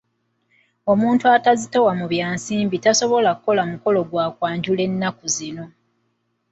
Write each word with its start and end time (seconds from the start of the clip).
Omuntu 0.91 1.25
atazitowa 1.37 1.91
mu 1.99 2.05
bya 2.11 2.27
nsimbi 2.35 2.77
tasobola 2.83 3.29
kukola 3.37 3.61
mukolo 3.71 3.99
gwa 4.09 4.25
kwanjula 4.35 4.81
ennaku 4.89 5.25
zino. 5.35 5.65